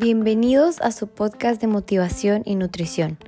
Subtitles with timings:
[0.00, 3.18] Bienvenidos a su podcast de motivación y nutrición,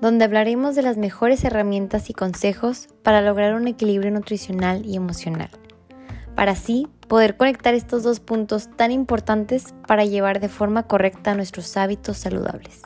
[0.00, 5.50] donde hablaremos de las mejores herramientas y consejos para lograr un equilibrio nutricional y emocional,
[6.36, 11.76] para así poder conectar estos dos puntos tan importantes para llevar de forma correcta nuestros
[11.76, 12.82] hábitos saludables.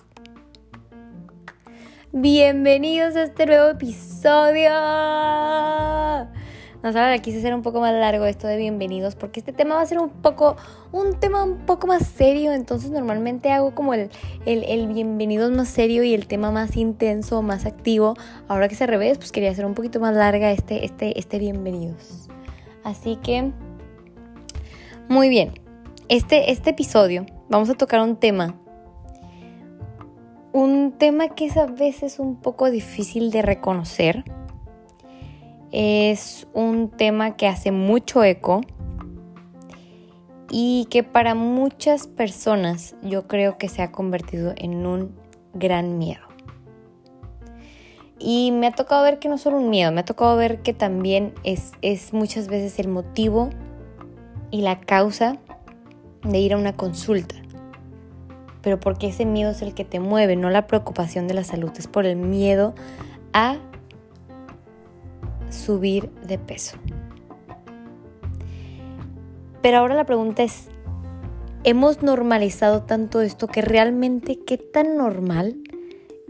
[2.13, 4.71] Bienvenidos a este nuevo episodio.
[6.85, 9.81] No, ahora quise hacer un poco más largo esto de bienvenidos porque este tema va
[9.81, 10.55] a ser un poco,
[10.93, 12.53] un tema un poco más serio.
[12.53, 14.11] Entonces normalmente hago como el,
[14.45, 18.19] el, el bienvenidos más serio y el tema más intenso, más activo.
[18.49, 22.29] Ahora que se revés, pues quería hacer un poquito más larga este, este, este bienvenidos.
[22.83, 23.51] Así que,
[25.09, 25.59] muy bien.
[26.11, 28.61] Este, este episodio vamos a tocar un tema
[30.53, 34.23] un tema que es a veces un poco difícil de reconocer
[35.77, 38.61] es un tema que hace mucho eco
[40.49, 45.17] y que para muchas personas yo creo que se ha convertido en un
[45.53, 46.23] gran miedo.
[48.21, 50.75] Y me ha tocado ver que no solo un miedo, me ha tocado ver que
[50.75, 53.51] también es, es muchas veces el motivo
[54.53, 55.39] y la causa
[56.23, 57.35] de ir a una consulta.
[58.63, 61.73] Pero porque ese miedo es el que te mueve, no la preocupación de la salud,
[61.77, 62.77] es por el miedo
[63.33, 63.57] a
[65.55, 66.77] subir de peso.
[69.63, 70.69] Pero ahora la pregunta es,
[71.63, 75.57] ¿hemos normalizado tanto esto que realmente qué tan normal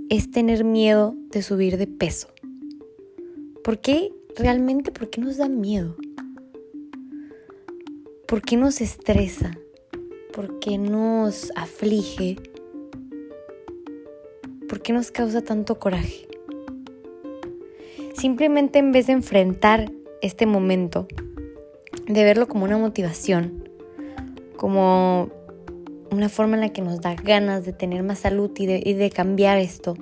[0.08, 2.28] es tener miedo de subir de peso?
[3.64, 5.97] ¿Por qué realmente, por qué nos da miedo?
[8.28, 9.59] ¿Por qué nos estresa?
[10.33, 12.36] ¿Por qué nos aflige?
[14.69, 16.27] ¿Por qué nos causa tanto coraje?
[18.25, 21.06] Simplemente en vez de enfrentar este momento,
[22.08, 23.69] de verlo como una motivación,
[24.56, 25.28] como
[26.11, 29.58] una forma en la que nos da ganas de tener más salud y de, cambiar
[29.58, 29.94] esto,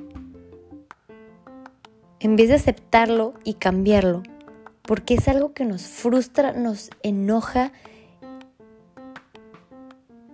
[2.20, 4.22] en vez de aceptarlo y cambiarlo,
[4.82, 7.72] porque es algo que nos frustra, nos enoja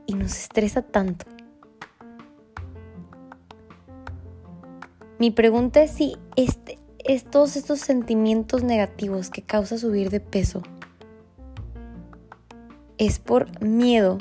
[0.04, 1.24] y nos estresa tanto.
[5.18, 6.77] Mi pregunta es si este,
[7.08, 10.62] es todos estos sentimientos negativos que causa subir de peso
[12.98, 14.18] es por miedo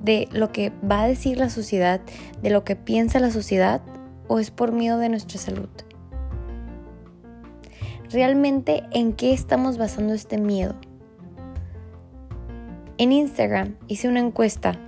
[0.00, 2.00] de lo que va a decir la sociedad,
[2.42, 3.80] de lo que piensa la sociedad,
[4.28, 5.68] o es por miedo de nuestra salud.
[8.10, 10.74] Realmente, ¿en qué estamos basando este miedo?
[12.98, 14.78] En Instagram hice una encuesta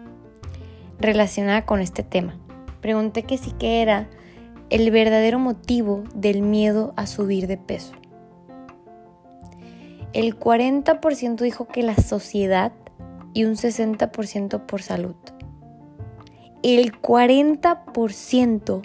[1.01, 2.39] relacionada con este tema.
[2.81, 4.09] Pregunté que si que era
[4.71, 7.93] el verdadero motivo del miedo a subir de peso.
[10.13, 12.73] El 40% dijo que la sociedad
[13.33, 15.17] y un 60% por salud.
[16.63, 18.83] El 40%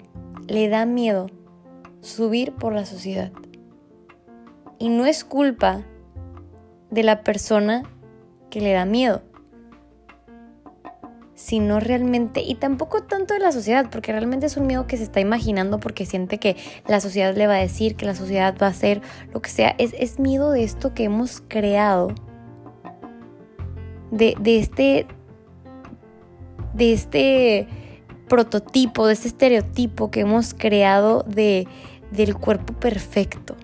[0.48, 1.28] le da miedo
[2.00, 3.32] subir por la sociedad.
[4.78, 5.82] Y no es culpa
[6.90, 7.84] de la persona
[8.50, 9.22] que le da miedo
[11.40, 15.04] sino realmente, y tampoco tanto de la sociedad, porque realmente es un miedo que se
[15.04, 16.54] está imaginando porque siente que
[16.86, 19.00] la sociedad le va a decir, que la sociedad va a hacer
[19.32, 22.14] lo que sea, es, miedo de esto que hemos creado,
[24.10, 25.06] de, este,
[26.74, 27.68] de este
[28.28, 31.66] prototipo, de este estereotipo que hemos creado de,
[32.10, 33.56] del cuerpo perfecto.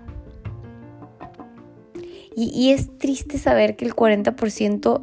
[2.35, 5.03] Y, y, es triste saber que el 40%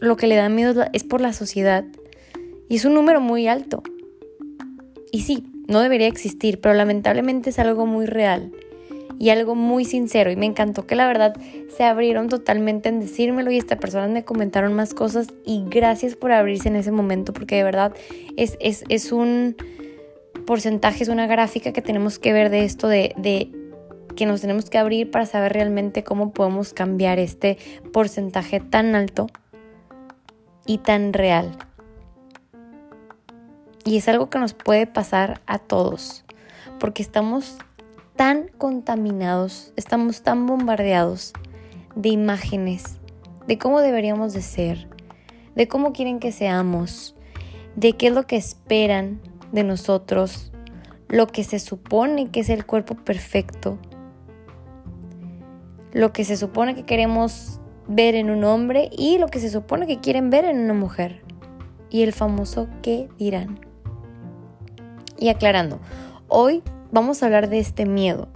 [0.00, 1.84] lo que le da miedo es por la sociedad
[2.68, 3.82] y es un número muy alto.
[5.12, 8.52] Y sí, no debería existir, pero lamentablemente es algo muy real
[9.18, 10.30] y algo muy sincero.
[10.30, 11.36] Y me encantó que la verdad
[11.74, 16.32] se abrieron totalmente en decírmelo y estas personas me comentaron más cosas y gracias por
[16.32, 17.94] abrirse en ese momento porque de verdad
[18.36, 19.56] es, es, un
[20.46, 23.50] porcentaje, es una gráfica que tenemos que ver de esto, de, de
[24.14, 27.58] que nos tenemos que abrir para saber realmente cómo podemos cambiar este
[27.92, 29.26] porcentaje tan alto
[30.66, 31.56] y tan real.
[33.86, 36.24] Y es algo que nos puede pasar a todos,
[36.80, 37.56] porque estamos
[38.16, 41.32] tan contaminados, estamos tan bombardeados
[41.94, 42.98] de imágenes,
[43.46, 44.88] de cómo deberíamos de ser,
[45.54, 47.14] de cómo quieren que seamos,
[47.76, 49.20] de qué es lo que esperan
[49.52, 50.50] de nosotros,
[51.06, 53.78] lo que se supone que es el cuerpo perfecto,
[55.92, 59.86] lo que se supone que queremos ver en un hombre y lo que se supone
[59.86, 61.22] que quieren ver en una mujer.
[61.88, 63.60] Y el famoso qué dirán.
[65.18, 65.80] Y aclarando,
[66.28, 68.28] hoy vamos a hablar de este miedo,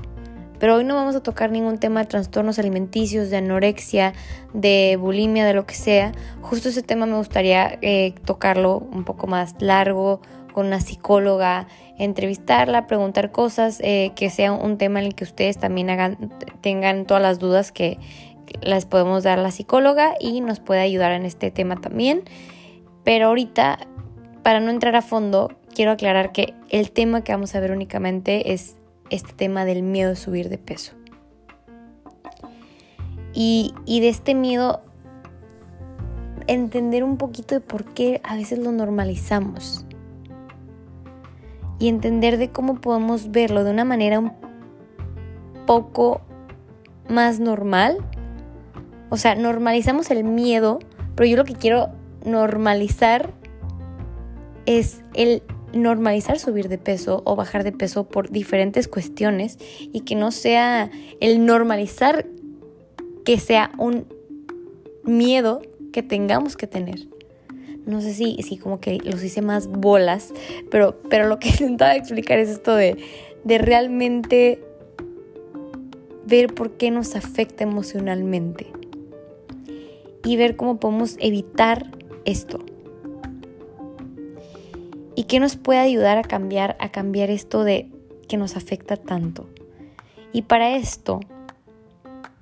[0.58, 4.12] Pero hoy no vamos a tocar ningún tema de trastornos alimenticios, de anorexia,
[4.52, 6.12] de bulimia, de lo que sea.
[6.42, 10.20] Justo ese tema me gustaría eh, tocarlo un poco más largo,
[10.52, 11.66] con una psicóloga,
[11.98, 16.30] entrevistarla, preguntar cosas, eh, que sea un tema en el que ustedes también hagan,
[16.60, 17.98] tengan todas las dudas que
[18.60, 22.24] las podemos dar a la psicóloga y nos puede ayudar en este tema también.
[23.04, 23.78] Pero ahorita,
[24.42, 28.52] para no entrar a fondo, quiero aclarar que el tema que vamos a ver únicamente
[28.52, 28.76] es
[29.10, 30.92] este tema del miedo a subir de peso.
[33.32, 34.82] Y, y de este miedo,
[36.46, 39.86] entender un poquito de por qué a veces lo normalizamos.
[41.78, 44.32] Y entender de cómo podemos verlo de una manera un
[45.66, 46.20] poco
[47.08, 47.98] más normal.
[49.08, 50.78] O sea, normalizamos el miedo,
[51.14, 51.88] pero yo lo que quiero
[52.24, 53.32] normalizar
[54.66, 59.58] es el normalizar subir de peso o bajar de peso por diferentes cuestiones
[59.92, 60.90] y que no sea
[61.20, 62.26] el normalizar
[63.24, 64.06] que sea un
[65.04, 65.62] miedo
[65.92, 67.08] que tengamos que tener.
[67.86, 70.32] No sé si, si como que los hice más bolas,
[70.70, 72.96] pero, pero lo que intentaba explicar es esto de,
[73.44, 74.62] de realmente
[76.26, 78.66] ver por qué nos afecta emocionalmente
[80.24, 81.90] y ver cómo podemos evitar
[82.24, 82.60] esto.
[85.14, 87.90] ¿Y qué nos puede ayudar a cambiar, a cambiar esto de
[88.28, 89.48] que nos afecta tanto?
[90.32, 91.20] Y para esto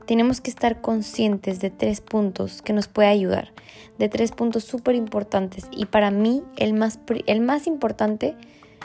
[0.07, 3.53] tenemos que estar conscientes de tres puntos que nos puede ayudar,
[3.99, 5.69] de tres puntos súper importantes.
[5.71, 8.35] Y para mí el más, el más importante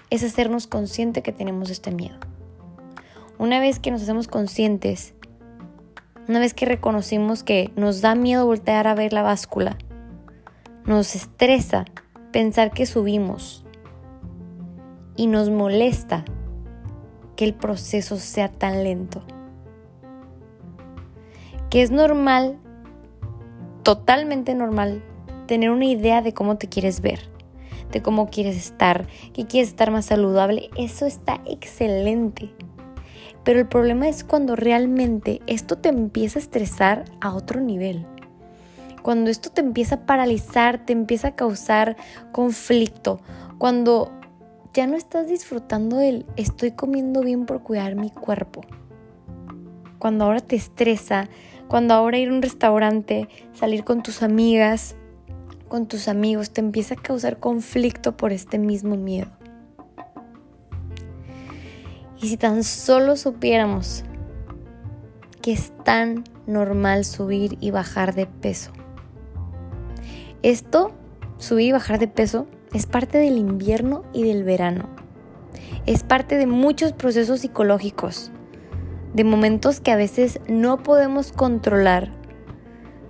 [0.09, 2.17] es hacernos consciente que tenemos este miedo.
[3.37, 5.13] Una vez que nos hacemos conscientes,
[6.27, 9.77] una vez que reconocimos que nos da miedo voltear a ver la báscula,
[10.85, 11.85] nos estresa
[12.31, 13.62] pensar que subimos,
[15.15, 16.25] y nos molesta
[17.35, 19.23] que el proceso sea tan lento.
[21.69, 22.57] Que es normal,
[23.83, 25.03] totalmente normal,
[25.47, 27.19] tener una idea de cómo te quieres ver,
[27.91, 30.69] de cómo quieres estar, que quieres estar más saludable.
[30.77, 32.51] Eso está excelente.
[33.43, 38.05] Pero el problema es cuando realmente esto te empieza a estresar a otro nivel.
[39.01, 41.97] Cuando esto te empieza a paralizar, te empieza a causar
[42.31, 43.19] conflicto.
[43.57, 44.11] Cuando
[44.73, 48.61] ya no estás disfrutando del estoy comiendo bien por cuidar mi cuerpo.
[49.99, 51.29] Cuando ahora te estresa,
[51.67, 54.95] cuando ahora ir a un restaurante, salir con tus amigas,
[55.69, 59.29] con tus amigos, te empieza a causar conflicto por este mismo miedo.
[62.19, 64.03] Y si tan solo supiéramos
[65.41, 68.71] que es tan normal subir y bajar de peso.
[70.41, 70.93] Esto,
[71.37, 74.89] subir y bajar de peso, es parte del invierno y del verano.
[75.85, 78.31] Es parte de muchos procesos psicológicos,
[79.13, 82.11] de momentos que a veces no podemos controlar.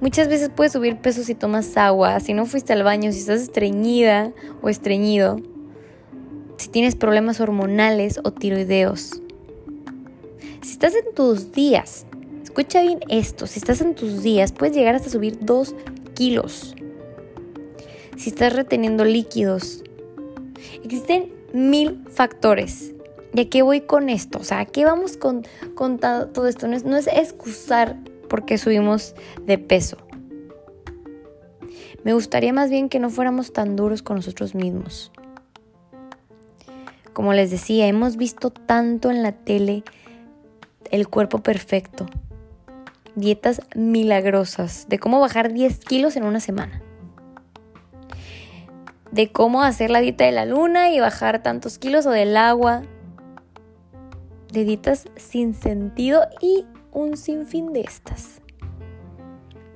[0.02, 3.42] Muchas veces puedes subir peso si tomas agua, si no fuiste al baño, si estás
[3.42, 5.38] estreñida o estreñido,
[6.58, 9.22] si tienes problemas hormonales o tiroideos.
[10.62, 12.06] Si estás en tus días,
[12.44, 15.76] escucha bien esto, si estás en tus días puedes llegar hasta subir 2
[16.16, 16.76] kilos
[18.24, 19.84] si estás reteniendo líquidos.
[20.82, 22.94] Existen mil factores.
[23.34, 24.40] ¿Y a qué voy con esto?
[24.40, 25.44] O sea, ¿a qué vamos con,
[25.76, 26.70] todo esto?
[26.70, 27.98] No es, no es excusar
[28.30, 29.14] porque subimos
[29.46, 29.98] de peso.
[32.06, 35.12] Me gustaría más bien que no fuéramos tan duros con nosotros mismos.
[37.12, 39.84] Como les decía, hemos visto tanto en la tele
[40.92, 42.06] el cuerpo perfecto,
[43.16, 46.82] dietas milagrosas de cómo bajar 10 kilos en una semana
[49.14, 52.82] de cómo hacer la dieta de la luna y bajar tantos kilos o del agua,
[54.52, 58.42] de dietas sin sentido y un sinfín de estas.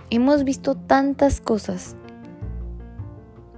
[0.10, 1.96] Hemos visto tantas cosas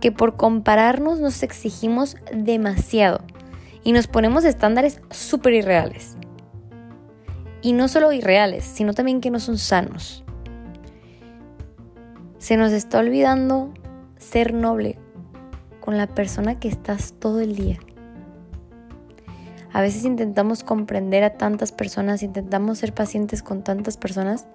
[0.01, 3.21] que por compararnos nos exigimos demasiado
[3.81, 6.17] y nos ponemos estándares súper irreales.
[7.62, 10.25] Y no solo irreales, sino también que no son sanos.
[12.38, 13.74] Se nos está olvidando
[14.17, 14.98] ser noble
[15.89, 17.79] con la persona que estás todo el día.
[19.74, 24.46] A veces intentamos comprender a tantas personas, intentamos ser pacientes con tantas personas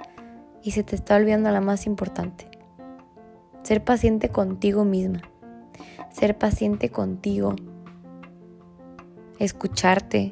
[0.63, 2.47] y se te está olvidando la más importante.
[3.65, 5.23] Ser paciente contigo misma.
[6.13, 7.57] Ser paciente contigo.
[9.41, 10.31] Escucharte.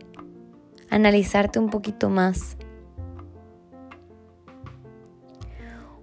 [0.89, 2.57] Analizarte un poquito más.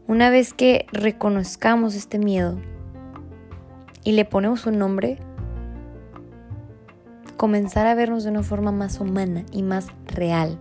[0.08, 2.60] Una vez que reconozcamos este miedo,
[4.03, 5.18] y le ponemos un nombre,
[7.38, 10.60] comenzar a vernos de una forma más humana y más real.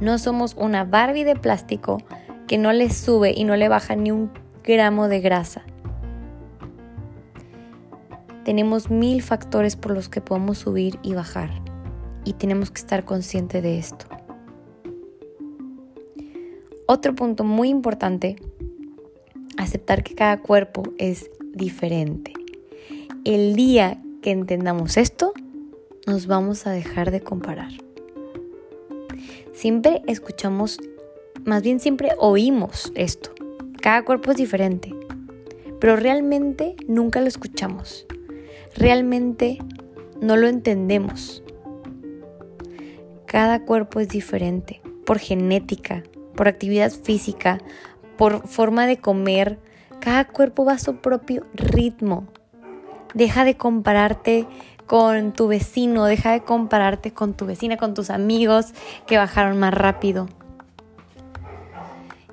[0.00, 1.98] No somos una Barbie de plástico
[2.46, 4.30] que no le sube y no le baja ni un
[4.62, 5.62] gramo de grasa.
[8.44, 11.50] Tenemos mil factores por los que podemos subir y bajar
[12.24, 14.06] y tenemos que estar conscientes de esto.
[16.86, 18.36] Otro punto muy importante,
[19.56, 22.35] aceptar que cada cuerpo es diferente.
[23.26, 25.32] El día que entendamos esto,
[26.06, 27.72] nos vamos a dejar de comparar.
[29.52, 30.78] Siempre escuchamos,
[31.44, 33.30] más bien siempre oímos esto.
[33.82, 34.94] Cada cuerpo es diferente,
[35.80, 38.06] pero realmente nunca lo escuchamos.
[38.76, 39.58] Realmente
[40.20, 41.42] no lo entendemos.
[43.26, 46.04] Cada cuerpo es diferente por genética,
[46.36, 47.58] por actividad física,
[48.16, 49.58] por forma de comer.
[50.00, 52.28] Cada cuerpo va a su propio ritmo.
[53.16, 54.46] Deja de compararte
[54.86, 58.74] con tu vecino, deja de compararte con tu vecina, con tus amigos
[59.06, 60.28] que bajaron más rápido.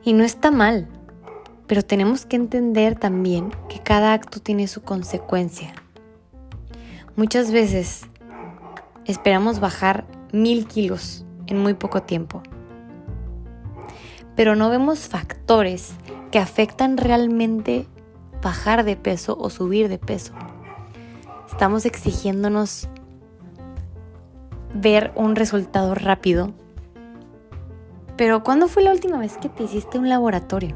[0.04, 0.90] Y no está mal,
[1.68, 5.74] pero tenemos que entender también que cada acto tiene su consecuencia.
[7.16, 8.02] Muchas veces
[9.06, 12.44] esperamos bajar mil kilos en muy poco tiempo,
[14.36, 15.94] pero no vemos factores
[16.30, 17.88] que afectan realmente
[18.42, 20.34] bajar de peso o subir de peso.
[21.54, 22.90] Estamos exigiéndonos
[24.74, 26.52] ver un resultado rápido.
[28.18, 30.74] Pero ¿cuándo fue la última vez que te hiciste un laboratorio?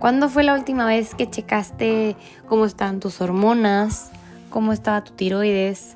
[0.00, 2.16] ¿Cuándo fue la última vez que checaste
[2.48, 4.10] cómo estaban tus hormonas?
[4.50, 5.94] ¿Cómo estaba tu tiroides?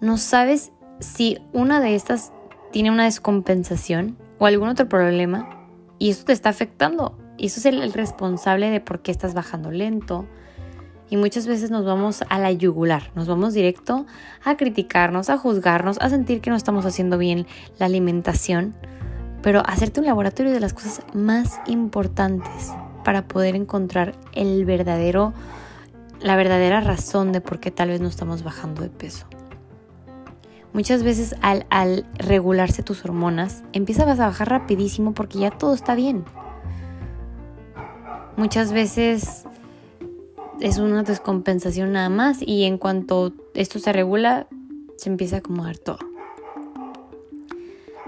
[0.00, 2.32] No sabes si una de estas
[2.72, 5.48] tiene una descompensación o algún otro problema
[6.00, 9.72] y eso te está afectando y eso es el, responsable de por qué estás bajando
[9.72, 10.26] lento.
[11.10, 14.06] Y muchas veces nos vamos a la yugular, nos vamos directo
[14.44, 17.48] a criticarnos, a juzgarnos, a sentir que no estamos haciendo bien
[17.80, 18.76] la alimentación.
[19.42, 22.70] Pero hacerte un laboratorio de las cosas más importantes
[23.02, 25.34] para poder encontrar el verdadero,
[26.20, 29.26] la verdadera razón de por qué tal vez no estamos bajando de peso.
[30.72, 35.96] Muchas veces al, al regularse tus hormonas, empiezas a bajar rapidísimo porque ya todo está
[35.96, 36.24] bien.
[38.36, 39.44] Muchas veces
[40.60, 44.46] es una descompensación nada más y en cuanto esto se regula,
[44.96, 45.98] se empieza a acomodar todo.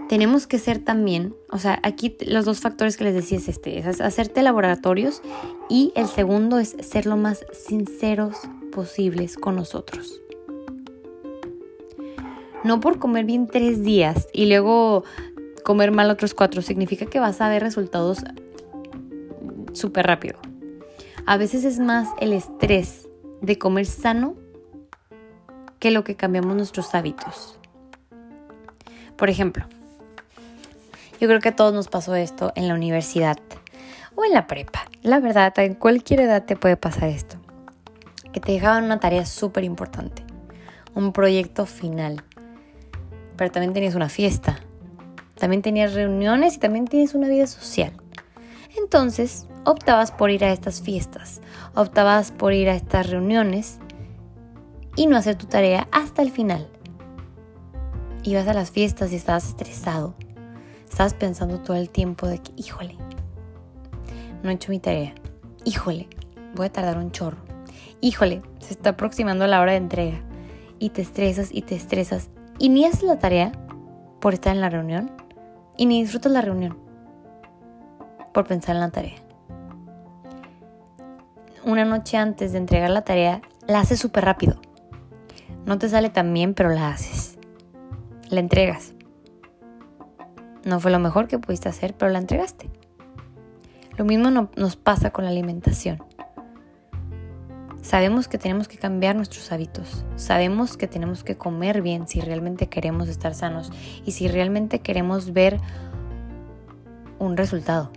[0.08, 3.78] Tenemos que ser también, o sea, aquí los dos factores que les decía es este,
[3.78, 5.22] es hacerte laboratorios
[5.68, 8.36] y el segundo es ser lo más sinceros
[8.70, 10.20] posibles con nosotros.
[12.64, 15.04] No por comer bien tres días y luego
[15.64, 18.24] comer mal otros cuatro significa que vas a ver resultados
[19.74, 20.38] súper rápido.
[21.26, 23.08] A veces es más el estrés
[23.40, 24.34] de comer sano
[25.78, 27.58] que lo que cambiamos nuestros hábitos.
[29.16, 29.66] Por ejemplo,
[31.20, 33.38] yo creo que a todos nos pasó esto en la universidad
[34.14, 34.86] o en la prepa.
[35.02, 37.36] La verdad, en cualquier edad te puede pasar esto.
[38.32, 40.24] Que te dejaban una tarea súper importante,
[40.94, 42.24] un proyecto final.
[43.36, 44.60] Pero también tenías una fiesta,
[45.38, 47.92] también tenías reuniones y también tienes una vida social.
[48.76, 51.40] Entonces, optabas por ir a estas fiestas,
[51.74, 53.78] optabas por ir a estas reuniones
[54.96, 56.68] y no hacer tu tarea hasta el final.
[58.22, 60.14] Ibas a las fiestas y estabas estresado.
[60.88, 62.96] Estabas pensando todo el tiempo de que, híjole,
[64.42, 65.14] no he hecho mi tarea.
[65.64, 66.08] Híjole,
[66.54, 67.38] voy a tardar un chorro.
[68.00, 70.20] Híjole, se está aproximando la hora de entrega.
[70.78, 72.30] Y te estresas y te estresas.
[72.58, 73.52] Y ni haces la tarea
[74.20, 75.10] por estar en la reunión.
[75.76, 76.78] Y ni disfrutas la reunión
[78.32, 79.23] por pensar en la tarea
[81.64, 84.60] una noche antes de entregar la tarea, la haces súper rápido.
[85.66, 87.38] No te sale tan bien, pero la haces.
[88.28, 88.92] La entregas.
[90.64, 92.70] No fue lo mejor que pudiste hacer, pero la entregaste.
[93.96, 96.02] Lo mismo nos pasa con la alimentación.
[97.80, 100.04] Sabemos que tenemos que cambiar nuestros hábitos.
[100.16, 103.70] Sabemos que tenemos que comer bien si realmente queremos estar sanos
[104.06, 105.60] y si realmente queremos ver
[107.18, 107.90] un resultado.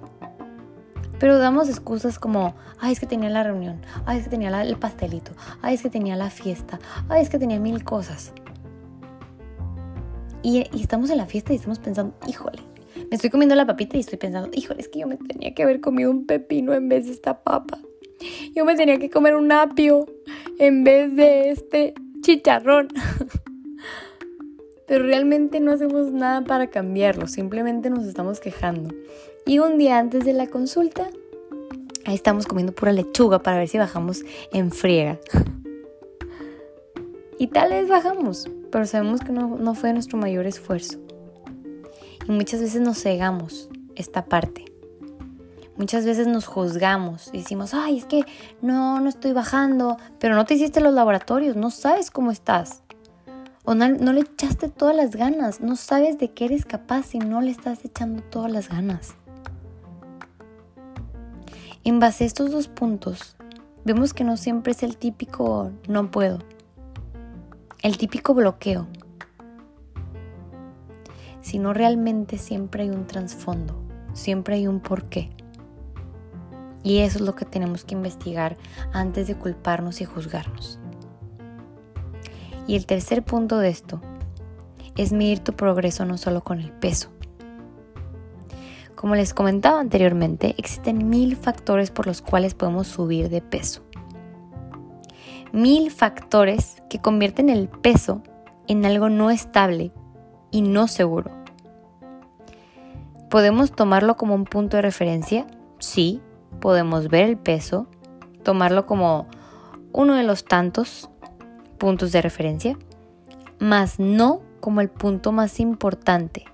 [1.20, 4.78] Pero damos excusas como, ay, es que tenía la reunión, ay, es que tenía el
[4.78, 5.32] pastelito,
[5.62, 8.34] ay, es que tenía la fiesta, ay, es que tenía mil cosas.
[10.44, 12.60] Y, y estamos en la fiesta y estamos pensando, híjole,
[13.10, 15.64] me estoy comiendo la papita y estoy pensando, híjole, es que yo me tenía que
[15.64, 17.80] haber comido un pepino en vez de esta papa.
[18.56, 20.06] Yo me tenía que comer un apio
[20.60, 22.90] en vez de este chicharrón.
[24.88, 28.94] Pero realmente no hacemos nada para cambiarlo, simplemente nos estamos quejando.
[29.48, 31.08] Y un día antes de la consulta,
[32.06, 35.20] ahí estamos comiendo pura lechuga para ver si bajamos en friega.
[37.39, 41.00] Y tal vez bajamos, pero sabemos que no, no fue nuestro mayor esfuerzo.
[42.27, 44.66] Y muchas veces nos cegamos esta parte.
[45.77, 48.25] Muchas veces nos juzgamos decimos, ay, es que
[48.62, 52.84] no, no estoy bajando, pero no te hiciste los laboratorios, no sabes cómo estás.
[53.63, 57.20] O no, no, le echaste todas las ganas, no sabes de qué eres capaz si
[57.20, 59.16] no le estás echando todas las ganas.
[61.88, 63.38] En base a estos dos puntos,
[63.86, 66.39] vemos que no siempre es el típico no puedo,
[67.82, 68.88] el típico bloqueo,
[71.39, 75.29] sino realmente siempre hay un trasfondo, siempre hay un porqué.
[76.84, 78.58] Y eso es lo que tenemos que investigar
[78.91, 80.79] antes de culparnos y juzgarnos.
[82.67, 84.01] Y el tercer punto de esto
[84.98, 87.17] es medir tu progreso no solo con el peso.
[88.98, 93.84] Como les comentaba anteriormente, existen mil factores por los cuales podemos subir de peso.
[95.51, 98.24] Mil factores que convierten el peso
[98.68, 99.92] en algo no estable
[100.50, 101.30] y no seguro.
[103.30, 105.46] ¿Podemos tomarlo como un punto de referencia?
[105.77, 106.20] Sí,
[106.60, 107.88] podemos ver el peso,
[108.42, 109.27] tomarlo como
[109.94, 111.12] uno de los tantos
[111.77, 112.75] puntos de referencia,
[113.60, 116.46] mas no como el punto más importante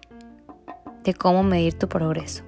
[1.03, 2.43] de cómo medir tu progreso.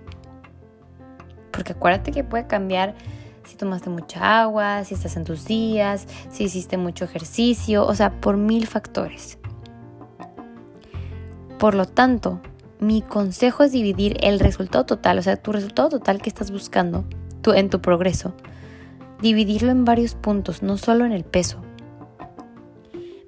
[1.51, 2.95] Porque acuérdate que puede cambiar
[3.43, 8.19] si tomaste mucha agua, si estás en tus días, si hiciste mucho ejercicio, o sea,
[8.19, 9.37] por mil factores.
[11.59, 12.41] Por lo tanto,
[12.79, 17.05] mi consejo es dividir el resultado total, o sea, tu resultado total que estás buscando
[17.53, 18.33] en tu progreso.
[19.21, 21.61] Dividirlo en varios puntos, no solo en el peso.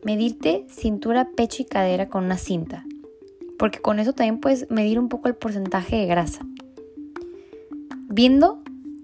[0.04, 2.86] Medirte cintura, pecho y cadera con una cinta,
[3.58, 6.46] porque con eso también puedes medir un poco el porcentaje de grasa.
[8.10, 8.62] Viendo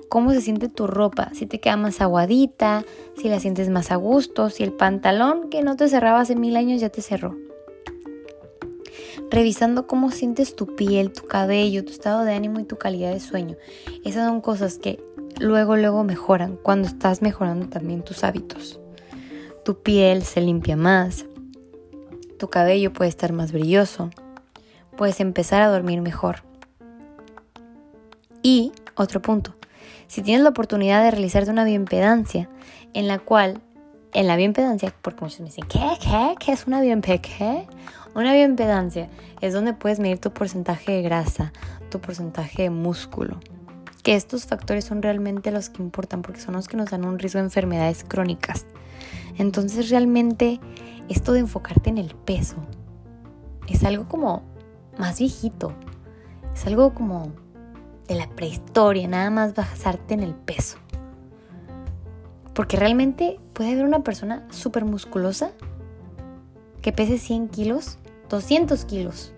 [0.10, 2.86] cómo se siente tu ropa, si te queda más aguadita,
[3.18, 6.56] si la sientes más a gusto, si el pantalón que no te cerraba hace mil
[6.56, 7.36] años ya te cerró.
[9.32, 13.20] Revisando cómo sientes tu piel, tu cabello, tu estado de ánimo y tu calidad de
[13.20, 13.58] sueño.
[14.06, 15.00] Esas son cosas que
[15.40, 18.80] luego, luego mejoran cuando estás mejorando también tus hábitos.
[19.66, 21.26] Tu piel se limpia más,
[22.38, 24.10] tu cabello puede estar más brilloso,
[24.96, 26.44] puedes empezar a dormir mejor.
[28.42, 29.54] Y otro punto,
[30.08, 32.50] si tienes la oportunidad de realizarte una bioimpedancia
[32.94, 33.62] en la cual,
[34.14, 35.80] en la bioimpedancia, porque muchos me dicen, ¿qué?
[36.02, 36.36] ¿Qué?
[36.40, 37.66] ¿Qué es una bioimpedancia?
[38.16, 39.10] Una bioimpedancia
[39.42, 41.52] es donde puedes medir tu porcentaje de grasa,
[41.90, 43.40] tu porcentaje de músculo,
[44.04, 47.18] que estos factores son realmente los que importan porque son los que nos dan un
[47.18, 48.68] riesgo de enfermedades crónicas.
[49.38, 50.60] Entonces realmente
[51.10, 52.58] esto de enfocarte en el peso
[53.68, 54.44] es algo como
[54.98, 55.74] más viejito,
[56.54, 57.32] es algo como
[58.08, 60.78] de la prehistoria, nada más basarte en el peso.
[62.54, 65.52] Porque realmente puede haber una persona súper musculosa
[66.82, 67.98] que pese 100 kilos,
[68.30, 69.34] 200 kilos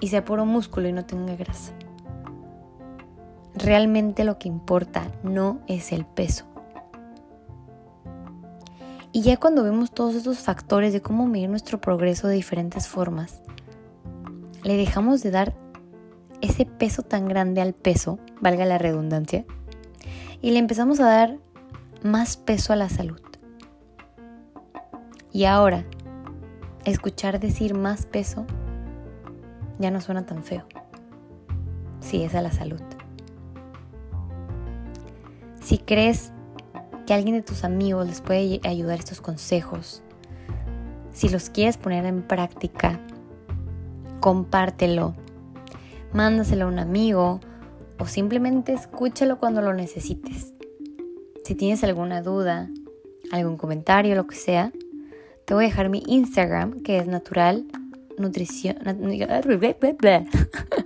[0.00, 1.72] y sea puro músculo y no tenga grasa.
[3.54, 6.46] Realmente lo que importa no es el peso.
[9.12, 13.42] Y ya cuando vemos todos estos factores de cómo medir nuestro progreso de diferentes formas,
[14.62, 15.54] le dejamos de dar
[16.40, 19.44] ese peso tan grande al peso, valga la redundancia,
[20.40, 21.38] y le empezamos a dar
[22.02, 23.20] más peso a la salud.
[25.32, 25.84] Y ahora,
[26.84, 28.46] escuchar decir más peso
[29.78, 30.64] ya no suena tan feo.
[32.00, 32.80] Sí, es a la salud.
[35.62, 36.32] Si crees
[37.06, 40.02] que alguien de tus amigos les puede ayudar estos consejos,
[41.12, 42.98] si los quieres poner en práctica,
[44.20, 45.14] compártelo,
[46.12, 47.40] mándaselo a un amigo
[47.98, 50.54] o simplemente escúchalo cuando lo necesites.
[51.44, 52.70] Si tienes alguna duda,
[53.32, 54.72] algún comentario, lo que sea,
[55.44, 57.66] te voy a dejar mi Instagram que es natural
[58.18, 58.76] nutrición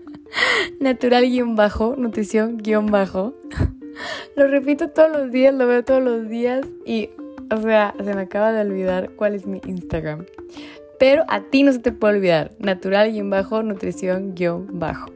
[0.81, 3.35] natural guion bajo nutrición guion bajo
[4.37, 7.11] lo repito todos los días, lo veo todos los días y,
[7.51, 10.27] o sea, se me acaba de olvidar cuál es mi Instagram.
[10.99, 15.11] Pero a ti no se te puede olvidar, natural-nutrición-bajo.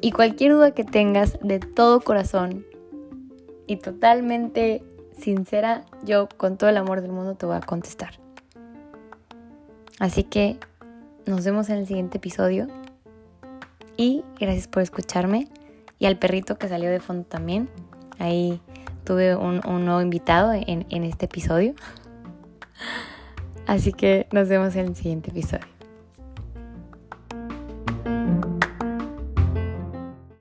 [0.00, 2.64] Y cualquier duda que tengas de todo corazón
[3.66, 4.82] y totalmente
[5.18, 8.14] sincera, yo con todo el amor del mundo te voy a contestar.
[9.98, 10.58] Así que
[11.26, 12.68] nos vemos en el siguiente episodio.
[13.96, 15.48] Y gracias por escucharme.
[15.98, 17.68] Y al perrito que salió de fondo también.
[18.18, 18.60] Ahí
[19.04, 21.74] tuve un, nuevo invitado en, en este episodio.
[23.68, 25.77] Así que nos vemos en el siguiente episodio.